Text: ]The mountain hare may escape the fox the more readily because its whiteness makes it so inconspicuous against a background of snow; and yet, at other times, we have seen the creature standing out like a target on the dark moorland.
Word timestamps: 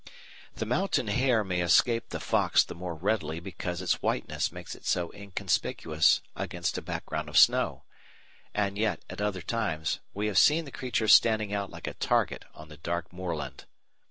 ]The 0.55 0.65
mountain 0.65 1.09
hare 1.09 1.43
may 1.43 1.61
escape 1.61 2.09
the 2.09 2.19
fox 2.19 2.63
the 2.63 2.73
more 2.73 2.95
readily 2.95 3.39
because 3.39 3.83
its 3.83 4.01
whiteness 4.01 4.51
makes 4.51 4.73
it 4.73 4.83
so 4.83 5.11
inconspicuous 5.13 6.23
against 6.35 6.75
a 6.79 6.81
background 6.81 7.29
of 7.29 7.37
snow; 7.37 7.83
and 8.51 8.79
yet, 8.79 9.05
at 9.11 9.21
other 9.21 9.43
times, 9.43 9.99
we 10.15 10.25
have 10.25 10.39
seen 10.39 10.65
the 10.65 10.71
creature 10.71 11.07
standing 11.07 11.53
out 11.53 11.69
like 11.69 11.85
a 11.85 11.93
target 11.93 12.45
on 12.55 12.67
the 12.69 12.77
dark 12.77 13.13
moorland. 13.13 13.65